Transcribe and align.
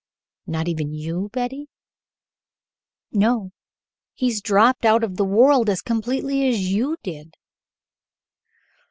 "Not 0.47 0.67
even 0.67 0.93
you, 0.95 1.29
Betty?" 1.31 1.67
"No; 3.11 3.51
he 4.15 4.29
has 4.29 4.41
dropped 4.41 4.83
out 4.83 5.03
of 5.03 5.15
the 5.15 5.23
world 5.23 5.69
as 5.69 5.83
completely 5.83 6.47
as 6.49 6.73
you 6.73 6.97
did." 7.03 7.35